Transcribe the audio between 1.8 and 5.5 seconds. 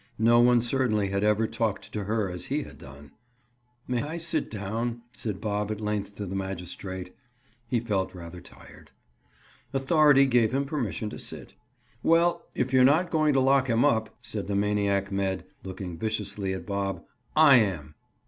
to her as he had done. "May I sit down?" said